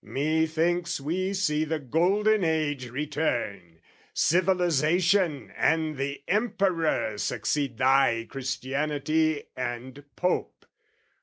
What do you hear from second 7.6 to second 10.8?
thy Christianity and Pope.